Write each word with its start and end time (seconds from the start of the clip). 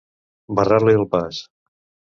Barrar-li 0.61 0.97
el 1.01 1.07
pas. 1.15 1.47